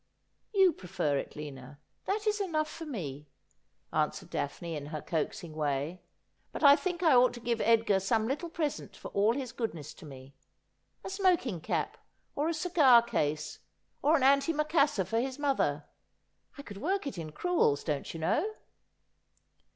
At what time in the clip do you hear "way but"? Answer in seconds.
5.53-6.63